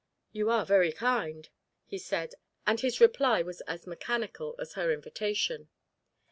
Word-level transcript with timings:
"You 0.31 0.49
are 0.49 0.65
very 0.65 0.91
kind," 0.91 1.47
he 1.85 1.99
said, 1.99 2.33
and 2.65 2.79
his 2.79 2.99
reply 2.99 3.43
was 3.43 3.61
as 3.67 3.85
mechanical 3.85 4.55
as 4.57 4.73
her 4.73 4.91
invitation. 4.91 5.69